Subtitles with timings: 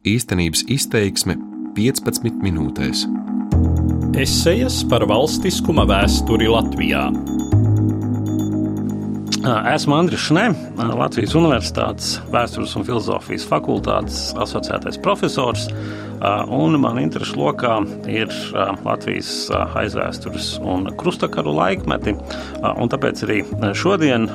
[0.00, 1.34] Īstenības izteiksme
[1.76, 3.02] 15 minūtēs.
[4.16, 7.02] Esejas par valstiskuma vēsturi Latvijā.
[9.74, 10.46] Esmu Andris Šnē,
[10.96, 15.68] Latvijas Universitātes Vēstures un filozofijas fakultātes asociētais profesors.
[16.20, 17.78] Un man interesu lokā
[18.10, 18.28] ir
[18.84, 19.48] Latvijas
[19.80, 22.12] aizvēstures un krustakaru laikmeti.
[22.60, 23.38] Un tāpēc arī
[23.78, 24.26] šodien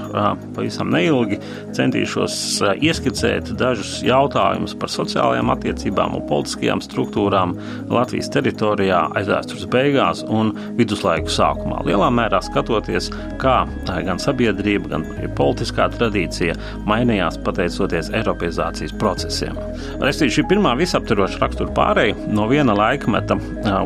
[0.55, 1.37] pavisam neilgi
[1.77, 2.37] centīšos
[2.79, 7.53] ieskicēt dažus jautājumus par sociālajām attiecībām un politiskajām struktūrām
[7.93, 11.83] Latvijas teritorijā aizvēstures beigās un viduslaiku sākumā.
[11.85, 13.11] Lielā mērā skatoties,
[13.41, 15.05] kā gan sabiedrība, gan
[15.37, 16.57] politiskā tradīcija
[16.89, 19.59] mainījās pateicoties Eiropizācijas procesiem.
[20.01, 23.37] Restīvi šī pirmā visaptvaroša rakstura pārēja no viena laikmeta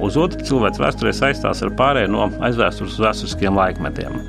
[0.01, 4.19] uz otru cilvēks vēsturē saistās ar pārēju no aizvēstures uz vēsturiskiem laikmetiem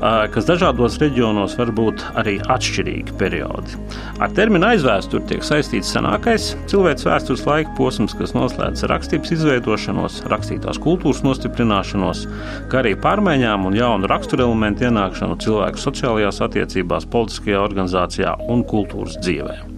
[0.00, 3.76] kas dažādos reģionos var būt arī atšķirīgi periodi.
[4.22, 10.20] Ar terminu aizvēsturi tiek saistīts senākais cilvēks vēstures laika posms, kas noslēdzas ar rakstības izveidošanos,
[10.32, 12.26] rakstītās kultūras nostiprināšanos,
[12.72, 19.75] kā arī pārmaiņām un jaunu raksturelementu ienākšanu cilvēku sociālajās attiecībās, politiskajā organizācijā un kultūras dzīvē.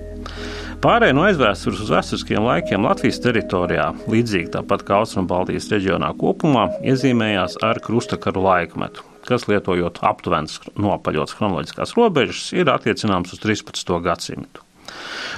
[0.78, 7.56] Pārējai no aizvēstures uz vēsturiskiem laikiem Latvijas teritorijā, līdzīgi tāpat kā Austrumbaltijas reģionā kopumā, iezīmējās
[7.66, 13.90] ar krustakaru laikmetu, kas, lietojot aptuvenas nopaļotas chronoloģiskās robežas, ir attiecināms uz 13.
[14.06, 14.62] gadsimtu.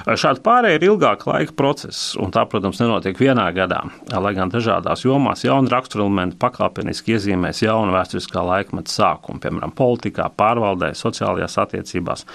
[0.05, 3.81] Šāda pārēja ir ilgāka laika process, un tā, protams, nenotiek vienā gadā.
[4.13, 10.93] Lai gan dažādās jomās jauni raksturelementi pakāpeniski iezīmēs jaunu vēsturiskā laikmeta sākumu, piemēram, politikā, pārvaldē,
[11.01, 12.27] sociālajās attiecībās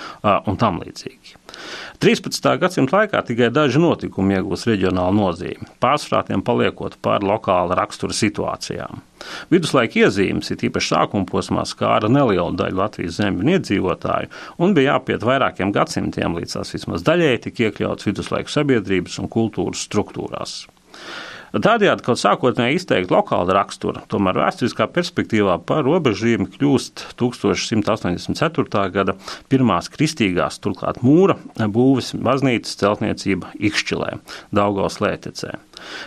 [0.50, 1.45] un tam līdzīgi.
[2.02, 2.48] 13.
[2.60, 9.02] gadsimta laikā tikai daži notikumi iegūs reģionālu nozīmi, pārsvarā tiem paliekot par lokāla rakstura situācijām.
[9.50, 14.32] Viduslaika iezīmes, it īpaši sākuma posmā, skāra nelielu daļu Latvijas zemju iedzīvotāju,
[14.62, 19.86] un bija jāpiet vairākiem gadsimtiem, līdz tās vismaz daļēji tika iekļauts viduslaiku sabiedrības un kultūras
[19.88, 20.58] struktūrās.
[21.54, 28.82] Tādējādi, kaut sākotnēji izteikti lokāla rakstura, tomēr vēsturiskā perspektīvā par robežzīmi kļūst 1184.
[28.94, 29.14] gada
[29.52, 34.16] pirmās kristīgās, turklāt mūra būvis baznīcas celtniecība Ikšķilē,
[34.56, 35.54] Daugavas Lētecē.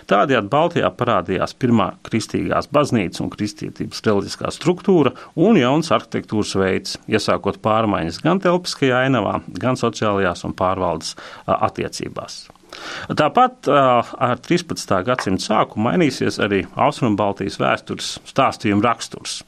[0.10, 7.62] Tādējādi Baltijā parādījās pirmā kristīgās baznīcas un kristietības reliģiskā struktūra un jauns arhitektūras veids, iesākot
[7.64, 11.16] pārmaiņas gan telpiskajā ainavā, gan sociālajās un pārvaldes
[11.48, 12.48] attiecībās.
[13.10, 14.94] Tāpat ar 13.
[15.08, 19.40] gadsimta sākumu mainīsies arī Austrumbaltijas vēstures stāstījuma raksturs.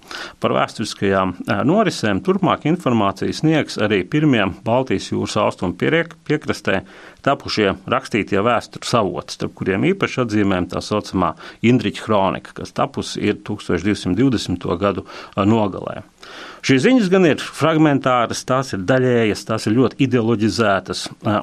[0.42, 1.36] Par vēsturiskajām
[1.68, 6.81] norisēm turpmāk informāciju sniegs arī pirmie Baltijas jūras austrumu piekrastē
[7.25, 11.34] tapušie rakstītie vēstures avoti, starp kuriem īpaši atzīmējam tā saucamā
[11.66, 14.72] Indriča kronika, kas tapusi ir 1220.
[14.81, 15.06] gadu
[15.38, 16.02] nogalē.
[16.62, 21.00] Šīs ziņas gan ir fragmentāras, tās ir daļējas, tās ir ļoti ideoloģizētas,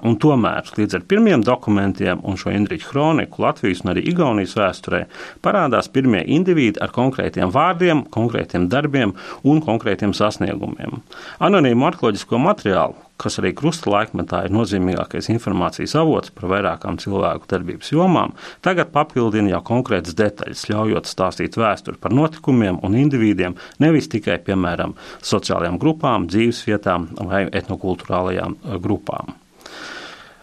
[0.07, 5.03] un tomēr līdz ar pirmiem dokumentiem un šo Indriča kroniku Latvijas un arī Igaunijas vēsturē
[5.43, 11.03] parādās pirmie indivīdi ar konkrētiem vārdiem, konkrētiem darbiem un konkrētiem sasniegumiem.
[11.43, 17.93] Anonīmu arheoloģisko materiālu, kas arī krusta laikmetā ir nozīmīgākais informācijas avots par vairākām cilvēku darbības
[17.93, 24.39] jomām, tagad papildina jau konkrētas detaļas, ļaujot stāstīt vēsturi par notikumiem un individiem, nevis tikai,
[24.47, 29.37] piemēram, sociālajām grupām, dzīvesvietām vai etnokulturālajām eh, grupām.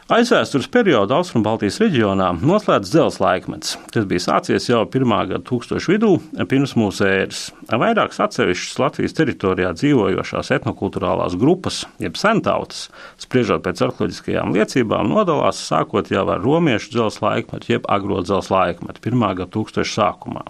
[0.06, 6.12] Aizvēstures periodu Austrumbaltijas reģionā noslēdz dzelzs laikmets, kas bija sācies jau pirmā gada tūkstošu vidū,
[6.52, 7.40] pirms mūsu ēras.
[7.74, 12.84] Vairākas atsevišķas Latvijas teritorijā dzīvojošās etnokulturālās grupas, jeb sentautas,
[13.26, 19.02] spriežot pēc arheoloģiskajām liecībām, nodalās sākot jau ar romiešu dzelzs laikmetu, jeb agro dzelzs laikmetu,
[19.08, 20.46] pirmā gada tūkstošu sākumā.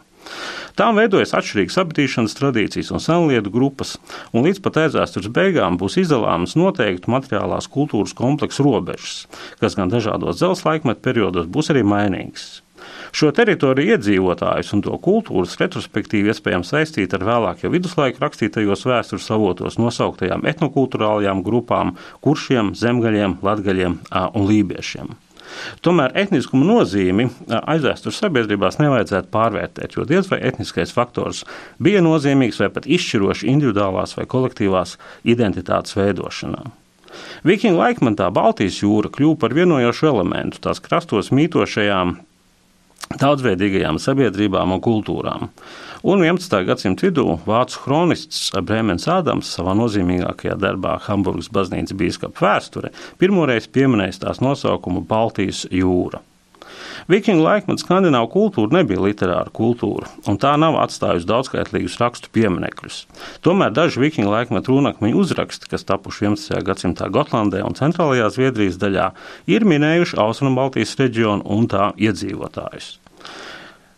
[0.76, 3.96] Tām veidojas atšķirīgas apbedīšanas tradīcijas un senlietu grupas,
[4.36, 9.24] un līdz pat aizvēstures beigām būs izdalāmas noteikti materiālās kultūras kompleksu robežas,
[9.62, 12.66] kas gan dažādos dzelzs laikmetu periodos būs arī mainīgas.
[13.16, 19.30] Šo teritoriju iedzīvotājus un to kultūras retrospektīvi iespējams saistīt ar vēlāk jau viduslaiku rakstītajos vēstures
[19.34, 25.16] avotos nosauktajām etnokulturālajām grupām, kuršiem, zemgaļiem, latgaļiem un lībiešiem.
[25.86, 27.28] Tomēr etniskuma nozīmi
[27.62, 31.44] aizvēstures sabiedrībās nevajadzētu pārvērtēt, jo diez vai etniskais faktors
[31.82, 34.98] bija nozīmīgs vai pat izšķirošs individuālās vai kolektīvās
[35.36, 36.66] identitātes veidošanā.
[37.48, 42.18] Vikingu laikmetā Baltijas jūra kļuva par vienojošu elementu tās krastos mītošajām
[43.14, 45.50] daudzveidīgajām sabiedrībām un kultūrām.
[46.06, 46.60] Un 11.
[46.68, 54.24] gadsimta vidū vācu kronists Brēmens Ādams savā nozīmīgākajā darbā Hamburgas baznīcas biskupa vēsture pirmoreiz pieminējis
[54.26, 56.22] tās nosaukumu Baltijas jūra.
[57.06, 63.04] Vikingu laikmetā skandināvu kultūra nebija literāra kultūra, un tā nav atstājusi daudzskaitlīgus rakstu pieminekļus.
[63.46, 66.64] Tomēr daži vikingu laikmeta runakmeņu uzraksti, kas tapuši 11.
[66.66, 69.12] gadsimtā Gotlandē un centrālajā Zviedrijas daļā,
[69.46, 72.96] ir minējuši Austrumbaltijas reģionu un tā iedzīvotājus.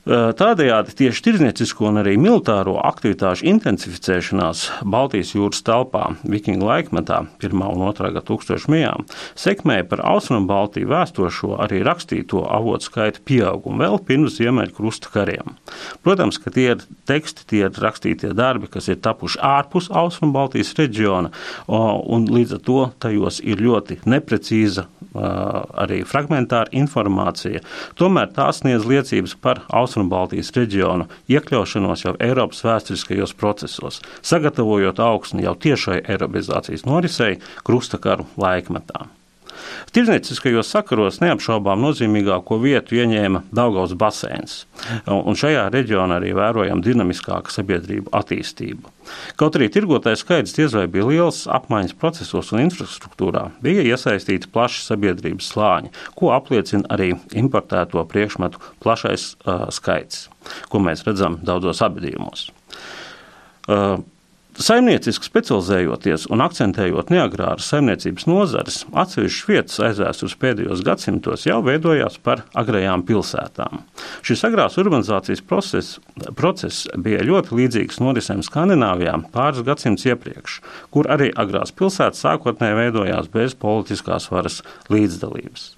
[0.08, 7.52] Tādējādi tieši tirdzniecisko un arī militāro aktivitāšu intensificēšanās Baltijas jūras telpā Vikingu laikmetā, 1.
[7.68, 8.14] un 2.
[8.16, 9.04] gadsimta mijām,
[9.36, 15.58] sekmēja par Austrumu Baltiju vēstošo arī rakstīto avotu skaita pieaugumu vēl pirms Ziemeļu krusta kariem.
[16.08, 20.72] Protams, ka tie ir teksti, tie ir rakstītie darbi, kas ir tapuši ārpus Austrumu Baltijas
[20.80, 21.34] reģiona,
[21.68, 24.88] un līdz ar to tajos ir ļoti neprecīza
[25.18, 27.64] arī fragmentāra informācija.
[27.98, 35.48] Tomēr tās sniedz liecības par Austrumu Austrumbaltijas reģionu iekļaušanos jau Eiropas vēsturiskajos procesos, sagatavojot augsni
[35.48, 39.08] jau tiešai Eiropizācijas norisei krustakaru laikmetā.
[39.96, 44.60] Tirzniecīskajos sakaros neapšaubām nozīmīgāko vietu ieņēma Daugaus basēns,
[45.08, 48.94] un šajā reģionā arī vērojama dinamiskāka sabiedrību attīstība.
[49.40, 54.84] Kaut arī tirgotāju skaits diez vai bija liels, apmaiņas procesos un infrastruktūrā bija iesaistīti plaši
[54.90, 60.28] sabiedrības slāņi, ko apliecina arī importēto priekšmetu plašais uh, skaits,
[60.72, 62.50] ko mēs redzam daudzos apgadījumos.
[63.68, 64.00] Uh,
[64.58, 72.42] Saimnieciski specializējoties un akcentējot neagrāras saimniecības nozares, atsevišķas vietas aizvēstures pēdējos gadsimtos jau veidojās par
[72.58, 73.84] agrējām pilsētām.
[74.26, 76.00] Šis agrās urbanizācijas process,
[76.42, 83.30] process bija ļoti līdzīgs norisēm Skandināvijā pāris gadsimtus iepriekš, kur arī agrās pilsētas sākotnēji veidojās
[83.30, 85.76] bez politiskās varas līdzdalības.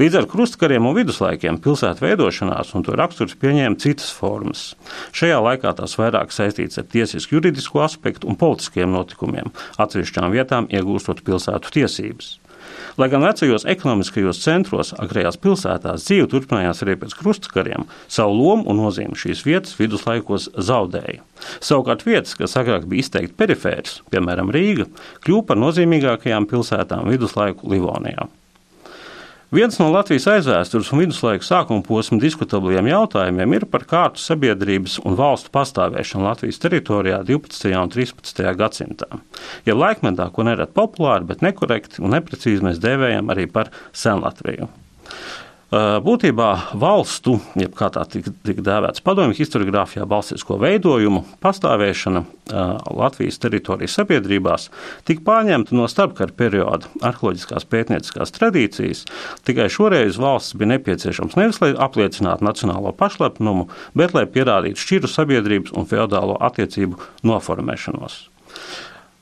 [0.00, 4.72] Līdz ar krustkariem un viduslaikiem pilsētu veidošanās un to raksturs pieņēma citas formas.
[5.16, 11.24] Šajā laikā tās vairāk saistītas ar tiesisku juridisko aspektu un politiskiem notikumiem, atsevišķām vietām iegūstot
[11.26, 12.36] pilsētu tiesības.
[12.98, 18.80] Lai gan vecajos ekonomiskajos centros, agrējās pilsētās dzīve turpinājās arī pēc krustkariem, savu lomu un
[18.82, 21.22] nozīmi šīs vietas viduslaikos zaudēja.
[21.62, 24.88] Savukārt vietas, kas agrāk bija izteikti perifēras, piemēram, Rīga,
[25.24, 28.26] kļuva par nozīmīgākajām pilsētām viduslaiku Livonijā.
[29.48, 35.16] Viens no Latvijas aizvēstures un viduslaika sākuma posma diskutabliem jautājumiem ir par kārtu sabiedrības un
[35.16, 37.72] valstu pastāvēšanu Latvijas teritorijā 12.
[37.80, 38.42] un 13.
[38.60, 39.08] gadsimtā.
[39.64, 44.68] Ja laikmetā, ko nerad populāri, bet nekorekti un neprecīzi mēs dēvējam arī par Senlatviju.
[45.68, 46.46] Būtībā
[46.80, 52.22] valstu, jeb kā tā tika, dēvēts padomju historiografijā, balstisko veidojumu pastāvēšana
[52.96, 54.70] Latvijas teritorijas sabiedrībās
[55.04, 59.04] tika pārņemta no starpkara perioda arheoloģiskās pētnieciskās tradīcijas.
[59.44, 65.76] Tikai šoreiz valsts bija nepieciešams nevis lai apliecinātu nacionālo pašlepnumu, bet lai pierādītu šķiru sabiedrības
[65.76, 66.96] un feudālo attiecību
[67.28, 68.22] noformēšanos.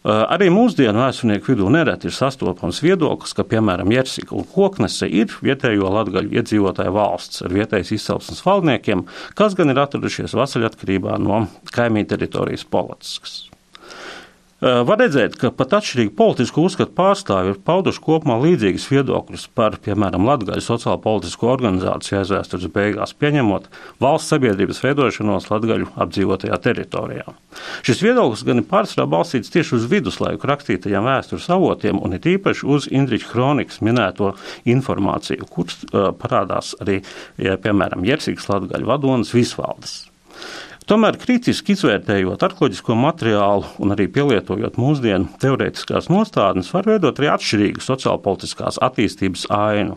[0.07, 5.91] Arī mūsdienu vēsturnieku vidū nereti ir sastopams viedoklis, ka, piemēram, Jersika un Koknese ir vietējo
[5.91, 9.03] latgaļu iedzīvotāju valsts ar vietējas izcelsmes valdniekiem,
[9.35, 11.43] kas gan ir atradušies vasaļatkarībā no
[11.75, 13.41] kaimiņu teritorijas Polackas.
[14.61, 20.25] Var redzēt, ka pat atšķirīgi politisku uzskatu pārstāvji ir pauduši kopumā līdzīgas viedokļus par, piemēram,
[20.25, 23.69] Latvijas sociālo politisko organizāciju aizvēstures beigās, pieņemot
[24.01, 27.37] valsts sabiedrības veidošanos Latvijas apdzīvotajā teritorijā.
[27.85, 32.65] Šis viedoklis gan ir pārsvarā balstīts tieši uz viduslaiku rakstītajiem vēstures avotiem un it īpaši
[32.65, 34.33] uz Indriča kronikas minēto
[34.65, 37.03] informāciju, kur uh, parādās arī,
[37.37, 40.07] ja, piemēram, Jersīgas Latvijas vadonas visvaldes.
[40.87, 47.83] Tomēr kritiski izvērtējot arheoloģisko materiālu un arī pielietojot mūsdienu teorētiskās nostādnes, var veidot arī atšķirīgu
[47.83, 49.97] sociālpolitiskās attīstības ainu.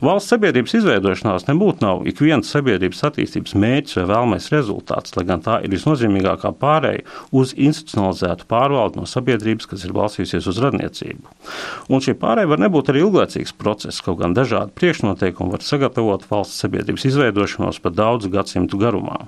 [0.00, 5.44] Valsts sabiedrības izveidošanās nebūtu nav ik viens sabiedrības attīstības mērķis vai vēlamais rezultāts, lai gan
[5.44, 7.04] tā ir visnozīmīgākā pārēja
[7.36, 11.36] uz institucionalizētu pārvaldi no sabiedrības, kas ir balstījusies uz radniecību.
[11.92, 16.64] Un šī pārēja var nebūt arī ilglaicīgs process, kaut gan dažādi priekšnoteikumi var sagatavot valsts
[16.64, 19.26] sabiedrības izveidošanos pat daudzu gadsimtu garumā.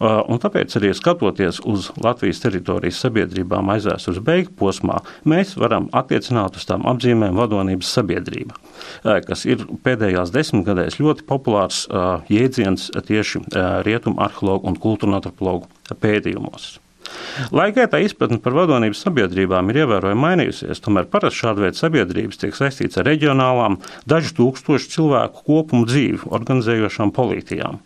[0.00, 6.58] Uh, un tāpēc arī skatoties uz Latvijas teritorijas sabiedrībām aizvēstures beigu posmā, mēs varam attiecināt
[6.60, 13.44] uz tām apzīmēm vadonības sabiedrība, uh, kas ir pēdējās desmitgadēs ļoti populārs uh, jēdziens tieši
[13.86, 15.68] rietumu arheologu un kultūra antropologu
[16.00, 16.78] pētījumos.
[17.54, 22.56] Lai gaitā izpratne par vadonības sabiedrībām ir ievērojami mainījusies, tomēr parasti šāda veida sabiedrības tiek
[22.56, 23.78] saistīts ar reģionālām,
[24.10, 27.80] dažu tūkstošu cilvēku kopumu dzīvi organizējošām polītijām,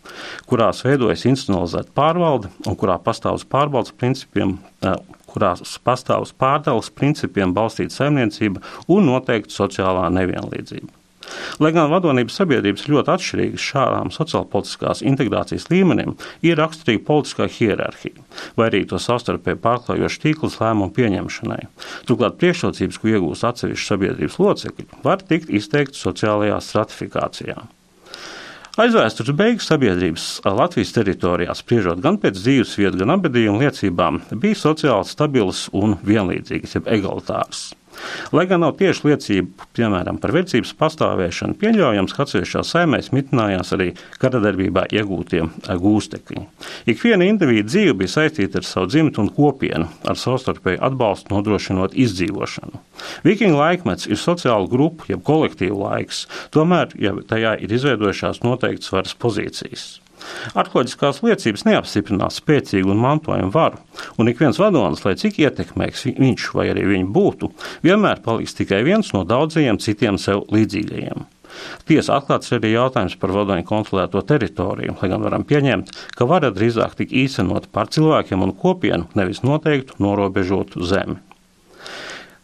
[0.49, 4.99] kurās veidojas institucionalizēta pārvalde un kurā pastāv uz pārbaudas principiem eh,
[5.35, 11.04] kurās pastāv uz pārdales principiem balstīta saimniecība un noteikti sociālā nevienlīdzība.
[11.63, 16.15] Lai gan vadonības sabiedrības ļoti atšķirīgas šādām sociālpolitiskās integrācijas līmenim,
[16.45, 18.25] ir raksturīga politiskā hierarhija,
[18.59, 21.61] vai arī to savstarpēji pārklājošs tīkls lēmumu pieņemšanai.
[22.09, 27.65] Turklāt priekšrocības, ko iegūst atsevišķi sabiedrības locekļi, var tikt izteikti sociālajā stratifikācijā.
[28.75, 35.07] Aizvēstures beigas sabiedrības Latvijas teritorijā, spriežot gan pēc dzīves vietas, gan abadījuma liecībām, bija sociāli
[35.07, 37.69] stabilas un vienlīdzīgas, jeb egalitāras.
[38.35, 43.91] Lai gan nav tieši liecība, piemēram, par verdzības pastāvēšanu, pieļaujams, ka atsevišķās saimēs mitinājās arī
[44.21, 45.43] karadarbībā iegūtie
[45.85, 46.45] gūstekņi.
[46.91, 52.81] Ikviena indivīda dzīve bija saistīta ar savu dzimtu un kopienu, ar savstarpēju atbalstu nodrošinot izdzīvošanu.
[53.27, 56.25] Vikingu laikmets ir sociāla grupa, jeb kolektīva laiks,
[56.55, 60.04] tomēr ja tajā ir izveidojušās noteiktas varas pozīcijas.
[60.55, 63.81] Arheoloģiskās liecības neapstiprinās spēcīgu un mantojumu varu,
[64.19, 67.51] un ik viens vadonis, lai cik ietekmīgs viņš vai arī viņa būtu,
[67.85, 71.25] vienmēr paliks tikai viens no daudzajiem citiem sev līdzīgajiem.
[71.87, 76.97] Tiesa atklāts arī jautājums par vadoņu kontrolēto teritoriju, lai gan varam pieņemt, ka vara drīzāk
[76.99, 81.21] tik īstenot par cilvēkiem un kopienu, nevis noteiktu norobežotu zemi.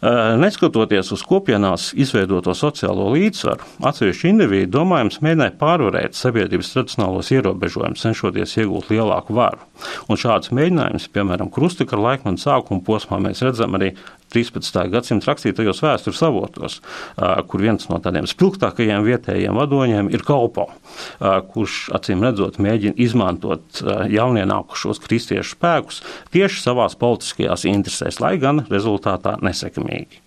[0.01, 8.55] Neskatoties uz kopienās izveidoto sociālo līdzsvaru, atsevišķi indivīdi domājams mēģināja pārvarēt sabiedrības tradicionālos ierobežojumus, cenšoties
[8.63, 9.61] iegūt lielāku varu.
[10.09, 13.91] Un šādus mēģinājumus, piemēram, Krustakara laikmeta sākuma posmā, mēs redzam arī
[14.31, 14.79] 13.
[14.93, 16.79] gadsimta rakstītajos vēstures avotos,
[17.51, 20.69] kur viens no tādiem spilgtākajiem vietējiem vadoņiem ir Kalpo,
[21.51, 26.01] kurš acīm redzot mēģina izmantot jaunienākušos kristiešu spēkus
[26.33, 30.23] tieši savās politiskajās interesēs, lai gan rezultātā nesekmīgi.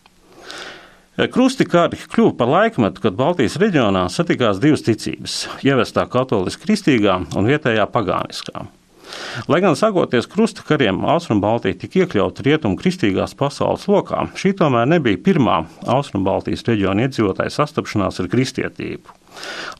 [1.14, 7.87] Krustikāri kļuva par laikmetu, kad Baltijas reģionā satikās divas ticības- ievestā katoliskā kristīgā un vietējā
[7.87, 8.66] pagāniskā.
[9.50, 15.64] Lai gan sākoties krustakariem, Austrumbaltija tika iekļauta rietumu kristīgās pasaules lokā, šī tomēr nebija pirmā
[15.90, 19.21] Austrumbaltijas reģiona iedzīvotāja sastapšanās ar kristietību.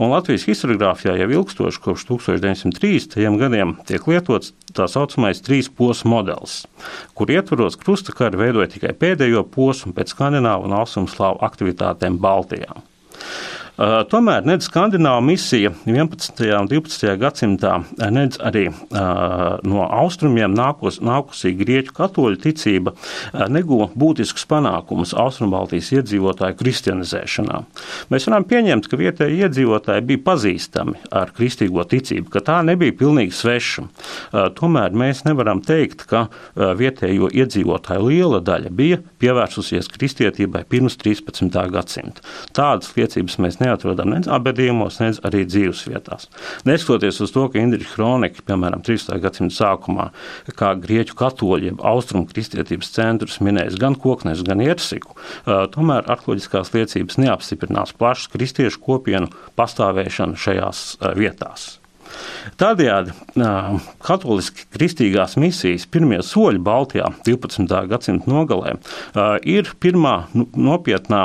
[0.03, 3.39] Un Latvijas historiografijā jau ilgstoši kopš 1930.
[3.39, 6.65] gadiem tiek lietots tā saucamais trīs posmu modelis,
[7.15, 12.75] kur ietvaros krustakari veidoja tikai pēdējo posmu pēc skandināvu un austrumslāvu aktivitātēm Baltijā.
[13.75, 16.39] Tomēr nedz skandināva misija 11.
[16.61, 17.09] un 12.
[17.19, 17.73] gadsimtā,
[18.15, 18.69] nedz arī
[19.67, 22.93] no austrumiem nākos, nākusī grieķu katoļu ticība
[23.51, 27.65] neguva būtiskus panākumus Austrumbaltijas iedzīvotāju kristianizēšanā.
[28.15, 33.35] Mēs varam pieņemt, ka vietējie iedzīvotāji bija pazīstami ar kristīgo ticību, ka tā nebija pilnīgi
[33.35, 33.89] sveša.
[34.55, 41.51] Tomēr mēs nevaram teikt, ka vietējo iedzīvotāju liela daļa bija pievērsusies kristietībai pirms 13.
[41.75, 42.23] gadsimta.
[42.55, 46.29] Tādas liecības mēs neatrodam nec abadījumos, nec arī dzīvesvietās.
[46.69, 49.17] Neskatoties uz to, ka Indriča kronika, piemēram, 13.
[49.25, 50.09] gadsimta sākumā,
[50.55, 57.21] kā grieķu katoļi, jeb austrumu kristietības centrus minēs gan koknes, gan iersiku, tomēr arheoloģiskās liecības
[57.25, 60.85] neapstiprinās plašas kristiešu kopienu pastāvēšanu šajās
[61.19, 61.75] vietās.
[62.61, 63.15] Tādējādi
[64.05, 67.67] katoliski kristīgās misijas pirmie soļi Baltijā 12.
[67.91, 68.77] gadsimta nogalē
[69.49, 71.23] ir pirmā nu, nopietnā,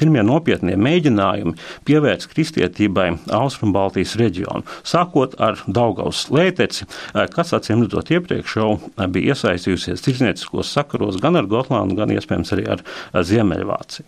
[0.00, 1.56] pirmie nopietnie mēģinājumi
[1.88, 6.86] pievērst kristietībai Austrumbaltijas reģionu, sākot ar Daugavas lēteci,
[7.34, 8.70] kas acīm redzot iepriekš jau
[9.10, 14.06] bija iesaistījusies tirzniecīskos sakaros gan ar Gotlandu, gan iespējams arī ar Ziemeļvāciju.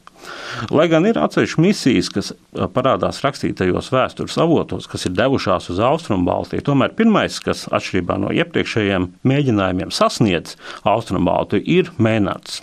[0.77, 2.27] Lai gan ir atsevišķas misijas, kas
[2.75, 5.90] parādās rakstītajos vēstures avotos, kas ir devušās uz Austrumu
[6.29, 10.57] Baltiju, tomēr pirmais, kas atšķirībā no iepriekšējiem mēģinājumiem sasniedz
[10.89, 12.61] Austrumu Baltiju, ir Mēnārds,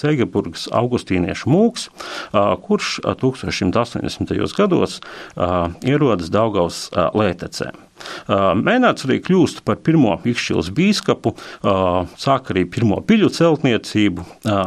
[0.00, 1.88] Zēgeburgas augustīniešu mūks,
[2.66, 4.34] kurš 1180.
[4.56, 5.00] gados
[5.82, 7.89] ierodas Daugavas lētecēm.
[8.28, 11.34] Mēnāts arī kļūst par pirmo Ikšķils bīskapu,
[12.20, 14.26] sāk arī pirmo piļu celtniecību,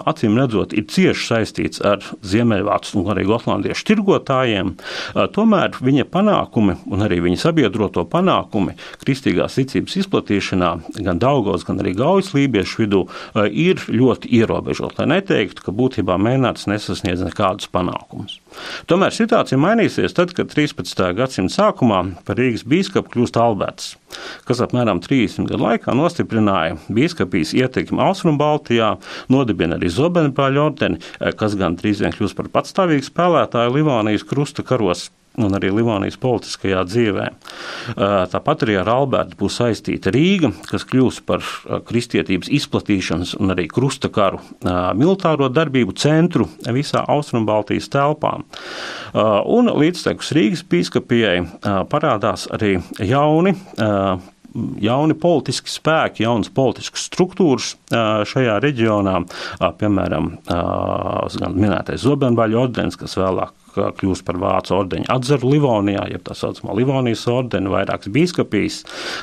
[0.10, 4.74] acīm redzot, ir cieši saistīts ar Ziemeļvācu un arī Gotlandiešu tirgotājiem.
[5.36, 10.72] Tomēr viņa panākumi un arī viņa sabiedroto panākumi kristīgās ticības izplatīšanā
[11.06, 13.04] gan Daugos, gan arī Gaujas lībiešu vidū
[13.50, 18.40] ir ļoti ierobežoti, lai neteiktu, ka būtībā Mēnāts nesasniedz nekādus panākumus.
[18.90, 21.04] Tomēr situācija mainīsies tad, kad 13.
[21.18, 23.94] gadsimta sākumā par Rīgas bīskapu kļūst Alberts,
[24.48, 28.98] kas apmēram 30 gadu laikā nostiprināja bīskapijas ietekmi Austrumbaltijā,
[29.32, 31.00] nodibina arī Zobenbrāļu ordeni,
[31.39, 35.10] kas gan drīz vien kļūst par patstāvīgu spēlētāju Livānijas krusta karos
[35.42, 37.28] un arī Livānijas politiskajā dzīvē.
[38.34, 41.46] Tāpat arī ar Albertu būs saistīta Rīga, kas kļūs par
[41.88, 44.42] kristietības izplatīšanas un arī krustakaru
[45.00, 48.36] militāro darbību centru visā Austrumbaltijas telpā.
[49.13, 51.40] Un līdztekus Rīgas pīskapijai
[51.90, 53.56] parādās arī jauni
[54.82, 57.72] jauni politiski spēki, jaunas politiskas struktūras
[58.30, 59.16] šajā reģionā,
[59.80, 60.30] piemēram,
[61.58, 67.25] minētais Zobenbaļa ordenis, kas vēlāk kļūst par vācu ordeņa atzaru Livonijā, jeb tā saucamā Livonijas
[67.32, 68.82] ordeni, vairākas bīskapijas.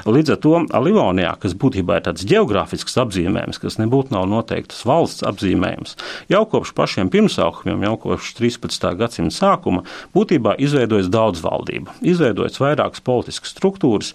[0.09, 0.55] Līdz ar to
[0.85, 5.97] Livonijā, kas būtībā ir tāds geogrāfisks apzīmējums, kas nebūtu nav noteiktas valsts apzīmējums,
[6.33, 8.89] jau kopš pašiem pirmsaukumiem, jau kopš 13.
[9.01, 9.85] gadsimta sākuma,
[10.17, 14.15] būtībā izveidojas daudzvaldība, izveidojas vairākas politiskas struktūras,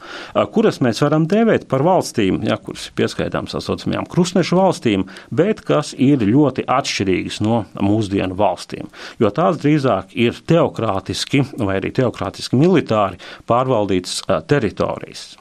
[0.56, 5.94] kuras mēs varam dēvēt par valstīm, ja, kuras pieskaitām tā saucamajām krustnešu valstīm, bet kas
[5.98, 8.90] ir ļoti atšķirīgas no mūsdienu valstīm,
[9.22, 15.36] jo tās drīzāk ir teokrātiski vai arī teokrātiski militāri pārvaldītas teritorijas.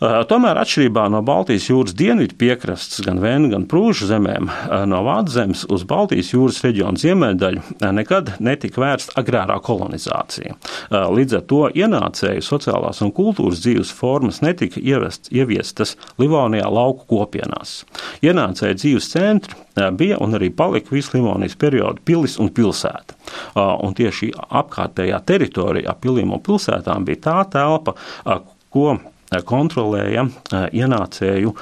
[0.00, 4.46] Tomēr, atšķirībā no Baltijas jūras dienvidu piekrastes, gan Vēnu, gan Prūžu zemēm,
[4.88, 10.56] no Vāczemes uz Baltijas jūras reģionu ziemeļdaļu nekad netika vērsta agrārā kolonizācija.
[10.88, 17.82] Līdz ar to ienācēju sociālās un kultūras dzīves formas netika ievest, ieviestas Livonijā lauku kopienās.
[18.24, 19.60] Ienācēju dzīves centri
[20.00, 23.20] bija un arī palika visu Livonijas periodu pilis un pilsēta.
[23.84, 27.98] Un tieši apkārtējā teritorija ap pilīm un pilsētām bija tā telpa,
[28.72, 28.96] ko
[29.46, 30.26] kontrolēja
[30.74, 31.54] ienācēju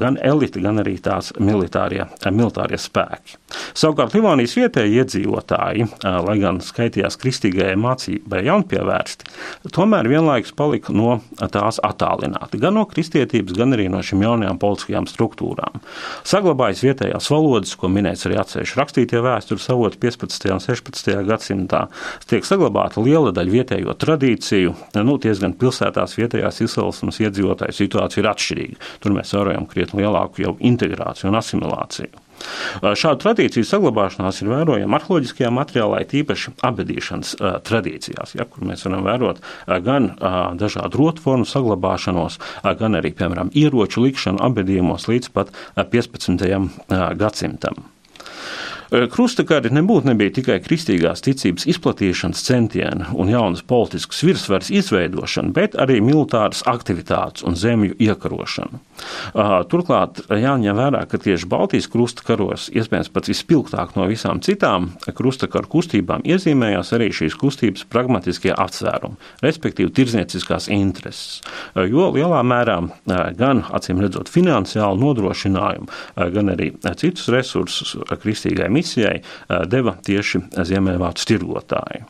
[0.00, 3.38] gan elite, gan arī tās militārie, militārie spēki.
[3.76, 9.30] Savukārt Livonijas vietējie iedzīvotāji, lai gan skaitījās kristīgajai mācībai jaunpievērsti,
[9.72, 11.20] tomēr vienlaikus palika no
[11.52, 15.80] tās attālināti gan no kristietības, gan arī no šīm jaunajām politiskajām struktūrām.
[16.26, 20.50] Saglabājas vietējās valodas, ko minēts arī atsevišķi rakstītie vēstures avoti 15.
[20.56, 21.12] un 16.
[21.30, 21.86] gadsimtā,
[22.28, 24.74] tiek saglabāta liela daļa vietējo tradīciju,
[25.06, 28.78] nu, diezgan pilsētās vietējās izcelsmes izcelsmes iedzīvotāju situācija ir atšķirīga.
[29.00, 32.22] Tur mēs vērojam krietni lielāku jau integrāciju un asimilāciju.
[32.82, 37.32] Šāda tradīcija saglabāšanās ir vērojama arheoloģiskajā materiālā, tīpaši abedīšanas
[37.64, 39.40] tradīcijās, ja, kur mēs varam vērot
[39.86, 40.10] gan
[40.60, 42.38] dažādu rotu formu saglabāšanos,
[42.76, 46.44] gan arī, piemēram, ieroču likšanu abedījumos līdz pat 15.
[47.16, 47.86] gadsimtam.
[48.90, 55.98] Krustakari nebūtu nebija tikai kristīgās ticības izplatīšanas centieni un jaunas politiskas virsvaras izveidošana, bet arī
[56.04, 58.78] militāras aktivitātes un zemju iekarošana.
[59.70, 66.24] Turklāt jāņem vērā, ka tieši Baltijas krustakaros, iespējams pat vispilgtāk no visām citām krustakaru kustībām,
[66.24, 71.42] iezīmējās arī šīs kustības pragmatiskie apsvērumi, respektīvi tirdzniecīskās intereses.
[71.74, 72.78] Jo lielā mērā
[73.36, 75.90] gan acīm redzot finansiālu nodrošinājumu,
[76.38, 79.22] gan arī citus resursus kristīgai misijai
[79.72, 82.04] deva tieši Ziemeļvācu tirgotāji.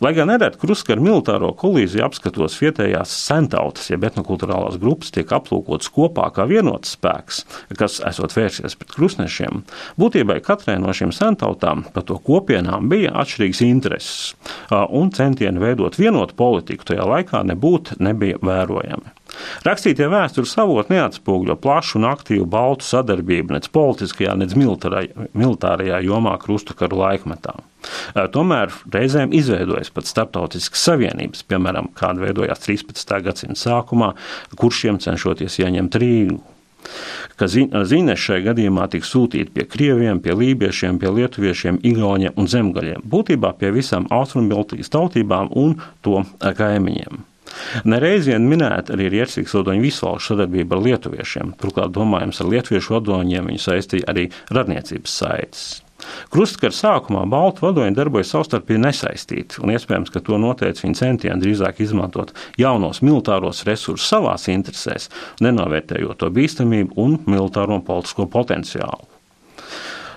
[0.00, 6.30] Lai gan nereti kruskara militāro kolīziju apskatos vietējās centautas, jeb etnokulturālās grupas tiek aplūkotas kopā
[6.36, 7.42] kā vienots spēks,
[7.78, 9.62] kas esot vērsies pret krustnešiem,
[10.00, 14.34] būtībā katrai no šīm centautām, pa to kopienām, bija atšķirīgas intereses,
[14.72, 19.19] un centieni veidot vienotu politiku tajā laikā nebūtu nebija vērojami.
[19.66, 27.00] Rakstītie vēstures avoti neatspūgļo plašu un aktīvu baltu sadarbību nec politiskajā, nec militārajā jomā krustukaru
[27.02, 27.56] laikmetā.
[28.34, 33.20] Tomēr reizēm izveidojas pat starptautiskas savienības, piemēram, kāda veidojās 13.
[33.26, 34.14] gadsimta sākumā,
[34.60, 36.40] kuršiem cenšoties ieņemt Rīgu
[37.40, 43.04] ka ziņas šajā gadījumā tika sūtīta pie krieviem, pie lībiešiem, pie lietuviešiem, igauņiem un zemgaļiem,
[43.14, 47.24] būtībā pie visām austrumbaltijas tautībām un to kaimiņiem.
[47.88, 51.54] Nereiz vien minēta arī Rieksīgas vadoņu visvalstu sadarbība ar lietuviešiem.
[51.60, 55.70] Turklāt, domājams, ar lietuviešu vadoņiem viņu saistīja arī radniecības saites.
[56.32, 61.82] Krustkara sākumā Baltu vadoņi darbojas savstarpēji nesaistīti, un iespējams, ka to noteica viņa centieni drīzāk
[61.84, 65.10] izmantot jaunos militāros resursus savās interesēs,
[65.44, 69.08] nenovērtējot to bīstamību un militāro un politisko potenciālu.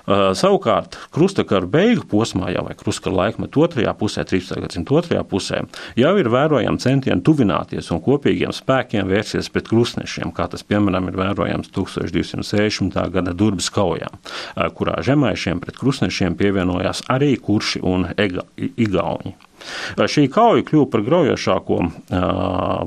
[0.03, 4.59] Uh, savukārt, krustakaru beigu posmā, jau vai krustakaru laikmetu otrajā pusē, 13.
[4.59, 5.61] gadsimta otrajā pusē,
[5.95, 11.21] jau ir vērojami centieni tuvināties un kopīgiem spēkiem vērsties pret krustnešiem, kā tas, piemēram, ir
[11.21, 12.99] vērojams 1260.
[13.15, 19.37] gada Durbas kaujā, uh, kurā žemaišiem pret krustnešiem pievienojās arī kurši un ega, igauņi.
[19.97, 21.80] Šī kauja kļuva par graujošāko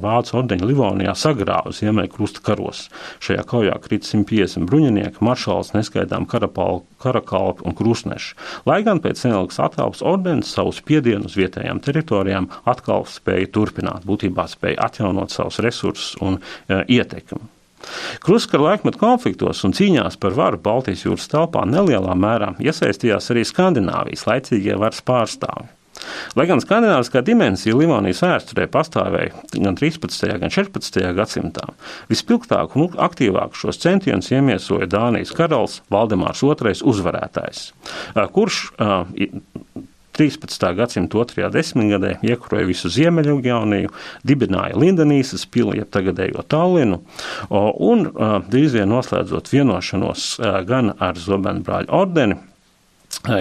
[0.03, 2.87] vācu ordeņa Livonijā sagrāvu Ziemeļkrusta karos.
[3.25, 8.37] Šajā kaujā krita 150 bruņinieki, maršals, neskaidām karakalpi un krustneši.
[8.69, 14.49] Lai gan pēc neilgas attālpas ordenis savu spiedienu uz vietējām teritorijām atkal spēja turpināt, būtībā
[14.51, 17.45] spēja atjaunot savus resursus un ietekmi.
[18.25, 24.27] Kruskara laikmetu konfliktos un cīņās par varu Baltijas jūras telpā nelielā mērā iesaistījās arī Skandināvijas
[24.27, 25.76] laicīgie varas pārstāvji.
[26.37, 30.29] Lai gan skandināviskā dimensija Livonijas vēsturē pastāvēja gan 13.
[30.43, 31.01] gan 14.
[31.17, 31.67] gadsimtā,
[32.13, 37.69] vispilgtāk un aktīvāk šos centienus iemiesoja Dānijas karalis Valdemārs II uzvarētājs,
[38.37, 38.63] kurš
[40.17, 40.71] 13.
[40.79, 43.93] gadsimta otrajā desmitgadē iekuroja visu Ziemeļugauniju,
[44.27, 47.03] dibināja Lindenīsas pili, jeb tagadējo Tallinu,
[47.53, 48.09] un
[48.49, 50.29] drīz vien noslēdzot vienošanos
[50.69, 52.39] gan ar Zobenbrāļu ordeni,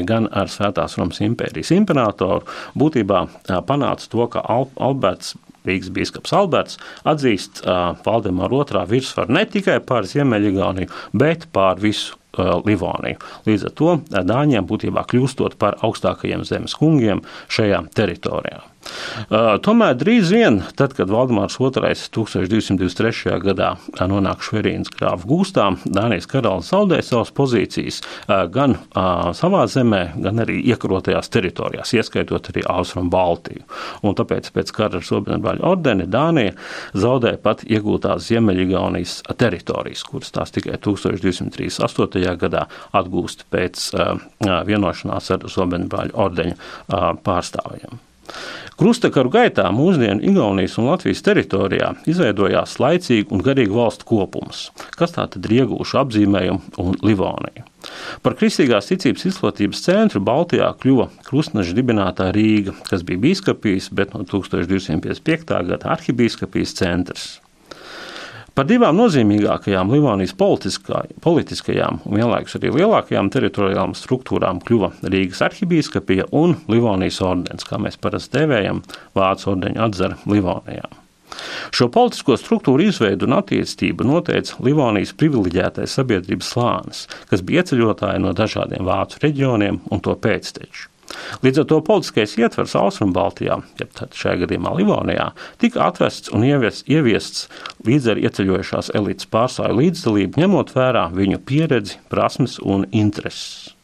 [0.09, 2.45] gan ar Svētās Romas impērijas imperatoru,
[2.77, 3.25] būtībā
[3.67, 6.77] panāca to, ka Alberts Rīgas biskups Alberts
[7.09, 13.19] atzīst uh, Valdemāra otrā virsvaru ne tikai pār Ziemeļgauniju, bet pār visu Livoniju.
[13.47, 18.63] Līdz ar to Dāņiem būtībā kļūstot par augstākajiem zemes kungiem šajā teritorijā.
[18.85, 23.33] Uh, tomēr drīz vien, tad, kad Valdemārs II 1223.
[23.41, 30.03] gadā nonāk Šverīnas grāfa gūstā, Dānijas karalis zaudē savas pozīcijas uh, gan uh, savā zemē,
[30.21, 33.65] gan arī iekarotajās teritorijās, ieskaitot arī Austrum Baltiju.
[34.05, 36.53] Un tāpēc pēc kara ar Sobenbaļu ordeni Dānija
[36.93, 42.24] zaudē pat iegūtās Ziemeļgaunijas teritorijas, kuras tās tikai 1238.
[42.33, 42.65] Gadā
[42.97, 43.85] atgūst pēc
[44.67, 46.57] vienošanās ar Sobenbaļu ordeņa
[47.25, 48.01] pārstāvjiem.
[48.75, 54.65] Krustakaru gaitā mūsdienu Igaunijas un Latvijas teritorijā izveidojās laicīgi un garīgi valstu kopums,
[54.99, 57.63] kas tātad ir iegūši apzīmējumu un Livoniju.
[58.25, 64.25] Par kristīgās ticības izplatības centru Baltijā kļuva krustneša dibinātā Rīga, kas bija bīskapijas, bet no
[64.27, 65.55] 1255.
[65.69, 67.27] gada arhibīskapijas centrs.
[68.55, 76.55] Par divām nozīmīgākajām Livonijas politiskajām un vienlaikus arī lielākajām teritoriālām struktūrām kļuva Rīgas arhibīskapija un
[76.71, 78.79] Livonijas ordens, kā mēs parasti devējam
[79.19, 80.87] Vācu ordeņu atzara Livonijā.
[81.75, 88.31] Šo politisko struktūru izveidu un attīstību noteica Livonijas privileģētais sabiedrības slānis, kas bija ieceļotāji no
[88.39, 90.94] dažādiem vācu reģioniem un to pēcteču.
[91.43, 95.29] Līdz ar to politiskais ietvers Austrumbaltijā, jeb šajā gadījumā Livonijā,
[95.61, 97.47] tika atvests un ieviests, ieviests
[97.87, 103.74] līdz ar ieceļojušās elites pārstāvju līdzdalību, ņemot vērā viņu pieredzi, prasmes un intereses.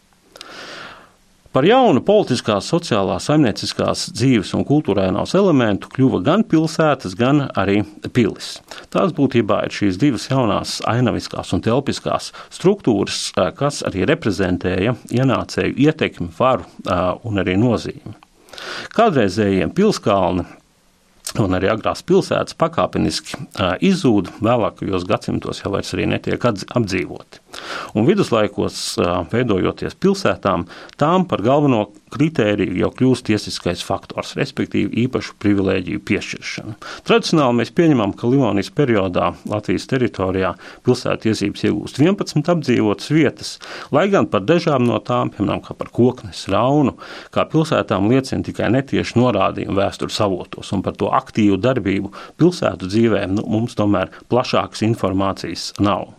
[1.52, 7.82] Par jaunu politiskās, sociālās, saimnieciskās dzīves un kultūrēnās elementu kļuva gan pilsētas, gan arī
[8.16, 8.54] pilis.
[8.88, 16.30] Tās būtībā ir šīs divas jaunās ainaviskās un telpiskās struktūras, kas arī reprezentēja ienācēju ietekmi,
[16.40, 16.64] varu
[17.28, 18.16] un arī nozīmi.
[18.96, 20.48] Kādreizējiem pilskalni
[21.40, 23.40] un arī agrās pilsētas pakāpeniski
[23.88, 27.42] izzūd, vēlākajos gadsimtos jau vairs netiek apdzīvoti.
[27.96, 28.98] Un viduslaikos,
[29.32, 30.66] veidojoties pilsētām,
[31.00, 36.76] tām par galveno kritēriju jau kļūst tiesiskais faktors, respektīvi īpašu privilēģiju piešķiršana.
[37.08, 40.54] Tradicionāli mēs pieņemam, ka Livonijas periodā Latvijas teritorijā
[40.88, 43.54] pilsētu tiesības iegūst 11 apdzīvotas vietas,
[43.96, 46.98] lai gan par dažām no tām, piemēram, par koknes, raunu,
[47.32, 53.28] kā pilsētām liecina tikai netieši norādījumi vēstures avotos, un par to aktīvu darbību pilsētu dzīvē
[53.36, 56.12] nu, mums tomēr plašākas informācijas nav.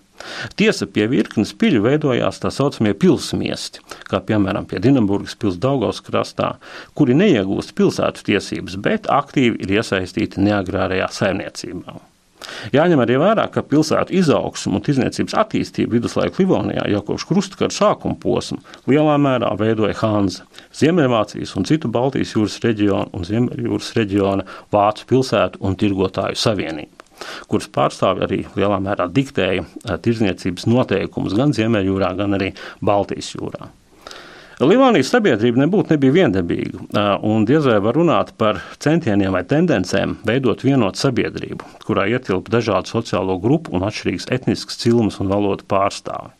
[0.58, 6.54] Tiesa pie virknes piļu veidojās tā saucamie pilsmiesti, kā piemēram pie Dienamburgas pils Daugavas krastā,
[6.98, 11.98] kuri neiegūst pilsētu tiesības, bet aktīvi ir iesaistīti neagrārajā saimniecībā.
[12.74, 18.18] Jāņem arī vērā, ka pilsētu izaugsmu un tirdzniecības attīstību viduslaiku Livonijā jau kopš krustkara sākuma
[18.22, 25.08] posma lielā mērā veidoja Hanza, Ziemeļvācijas un citu Baltijas jūras reģionu un Ziemeļjūras reģiona Vācu
[25.12, 27.02] pilsētu un tirgotāju savienību
[27.50, 32.50] kuras pārstāvji arī lielā mērā diktēja eh, tirdzniecības noteikumus gan Ziemeļjūrā, gan arī
[32.82, 33.70] Baltijas jūrā.
[34.62, 36.84] Livānijas sabiedrība nebūtu nebija viendabīga,
[37.26, 42.92] un diez vai var runāt par centieniem vai tendencēm veidot vienotu sabiedrību, kurā ietilp dažādu
[42.92, 46.30] sociālo grupu un atšķirīgas etniskas cilmes un valodu pārstāvi.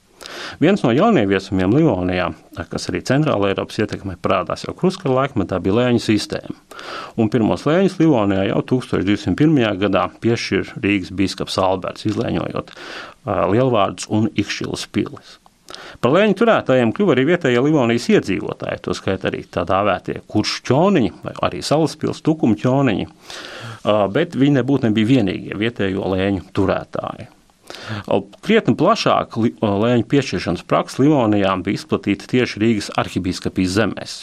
[0.62, 2.28] Viens no jaunieviesumiem Livonijā,
[2.70, 6.54] kas arī centrāla Eiropas ietekmē parādās jau kruskara laikmetā, bija lēņu sistēma.
[7.18, 9.82] Un pirmos lēņus Livonijā jau 1201.
[9.82, 12.74] gadā piešķir Rīgas biskups Alberts, izlēņojot
[13.26, 15.40] lielvārdus un ikšķilas pilis.
[16.02, 21.12] Par lēņu turētājiem kļuva arī vietējie Livonijas iedzīvotāji, to skaitā arī tā dāvētie kuršu ķoniņi
[21.24, 23.06] vai arī salaspils tukumu ķoniņi,
[24.14, 27.30] bet viņi nebūtu nebija vienīgie vietējo lēņu turētāji.
[28.44, 34.14] Krietni plašāk lēņu piešķiršanas praksa Livonijā bija izplatīta tieši Rīgas arhibīskapijas zemēs,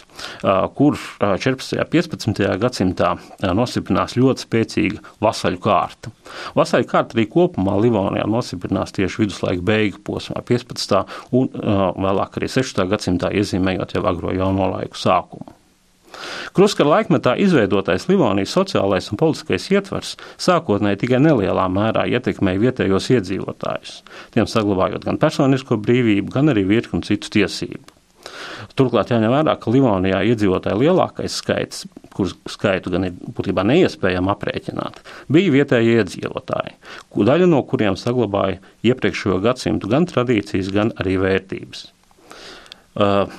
[0.78, 1.80] kur 14.
[1.80, 2.42] un 15.
[2.64, 3.12] gadsimtā
[3.58, 6.14] nosiprinās ļoti spēcīga vasaļu kārta.
[6.58, 11.04] Vasaļu kārta arī kopumā Livonijā nosiprinās tieši viduslaika beigu posmā, 15.
[11.36, 12.86] un vēlāk arī 16.
[12.90, 15.59] gadsimtā iezīmējot jau agro jauno laiku sākumu.
[16.56, 24.02] Kruskara laikmetā izveidotais Livonijas sociālais un politiskais ietvers sākotnēji tikai nelielā mērā ietekmēja vietējos iedzīvotājus,
[24.36, 27.96] tiem saglabājot gan personisko brīvību, gan arī virkni citu tiesību.
[28.78, 35.00] Turklāt jāņem vērā, ka Livonijā iedzīvotāju lielākais skaits, kurus skaitu gan ir būtībā neiespējami aprēķināt,
[35.32, 36.76] bija vietējie iedzīvotāji,
[37.30, 38.60] daļa no kuriem saglabāja
[38.92, 41.86] iepriekšējo gadsimtu gan tradīcijas, gan arī vērtības.
[43.00, 43.32] Uh,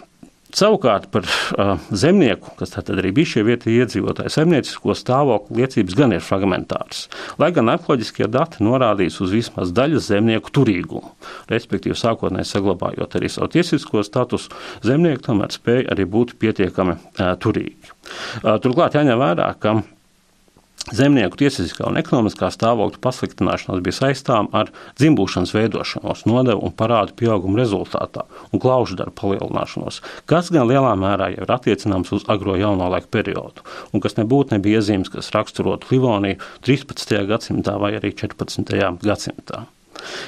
[0.56, 6.14] Savukārt par uh, zemnieku, kas tad arī bija šie vietējie iedzīvotāji, zemniecisko stāvokli liecības gan
[6.16, 7.04] ir fragmentāras.
[7.40, 11.14] Lai gan arheoloģiskie dati norādīs uz vismaz daļas zemnieku turīgumu,
[11.52, 14.50] respektīvi sākotnēji saglabājot arī savu tiesisko statusu,
[14.86, 17.94] zemnieki tomēr spēja arī būt pietiekami uh, turīgi.
[18.42, 19.80] Uh, turklāt jāņem vērā, ka
[20.88, 27.60] Zemnieku tiesiskā un ekonomiskā stāvokļa pasliktināšanās bija saistām ar dzimbūšanas veidošanos, nodevu un parādu pieauguma
[27.60, 32.88] rezultātā un klaužu darbu palielināšanos, kas gan lielā mērā jau ir attiecināms uz agro jauno
[32.94, 37.14] laiku periodu, un kas nebūtu nebija iezīmes, kas raksturotu Livoniju 13.
[37.28, 38.74] gadsimtā vai arī 14.
[39.04, 39.66] gadsimtā.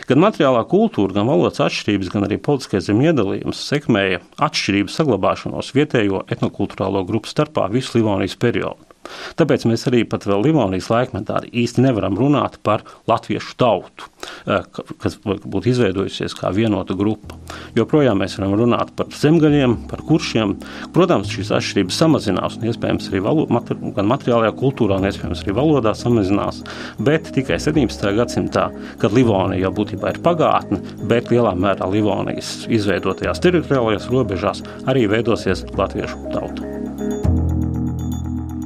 [0.05, 6.27] Gan materiālā kultūra, gan valodas atšķirības, gan arī politiskais zemes iedalījums sekmēja atšķirību saglabāšanos vietējo
[6.29, 8.92] etnokultūrālo grupu starpā visu Livonijas periodu.
[9.39, 14.09] Tāpēc mēs arī pat vēl Livonijas laikmetā īsti nevaram runāt par latviešu tautu,
[14.47, 14.65] eh,
[15.03, 17.37] kas būtu izveidojusies kā vienota grupa.
[17.77, 20.57] Joprojām mēs varam runāt par zemgaļiem, par kuršiem.
[20.93, 25.95] Protams, šīs atšķirības samazinās, un iespējams arī valo, gan materiālajā kultūrā, gan iespējams arī valodā
[25.97, 26.63] samazinās,
[26.99, 28.13] bet tikai 17.
[28.17, 35.09] gadsimtā, kad Livonija jau būtībā ir pagātne, bet lielā mērā Livonijas izveidotajās teritoriālajās robežās arī
[35.11, 36.82] veidosies latviešu tauta.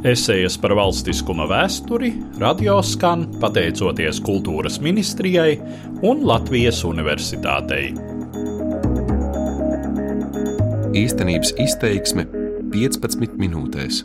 [0.06, 5.56] Esejas par valstiskuma vēsturi radio skan pateicoties Kultūras ministrijai
[6.06, 7.88] un Latvijas Universitātei.
[11.02, 12.28] Īstenības izteiksme
[12.70, 14.04] 15 minūtēs.